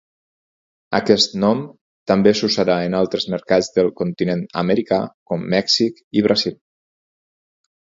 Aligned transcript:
Aquest 0.99 1.35
nom 1.43 1.61
també 2.13 2.33
s'usarà 2.41 2.79
en 2.87 2.97
altres 3.03 3.29
mercats 3.37 3.71
del 3.79 3.93
continent 4.03 4.45
americà, 4.67 5.03
com 5.31 5.49
Mèxic 5.57 6.05
i 6.21 6.29
Brasil. 6.31 6.63